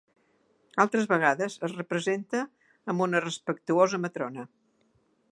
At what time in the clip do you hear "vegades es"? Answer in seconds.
1.09-1.75